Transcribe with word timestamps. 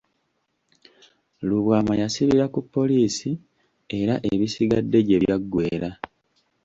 Lubwama 1.47 1.93
yasibira 2.01 2.45
ku 2.53 2.59
poliisi 2.73 3.31
era 3.99 4.13
ebisigadde 4.31 4.97
gye 5.07 5.17
byagweera. 5.23 5.89